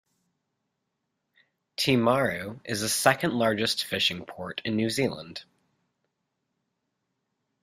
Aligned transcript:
Timaru 1.77 2.59
is 2.65 2.81
the 2.81 2.89
second 2.89 3.33
largest 3.37 3.83
fishing 3.83 4.25
port 4.25 4.59
in 4.65 4.75
New 4.75 4.89
Zealand. 4.89 5.43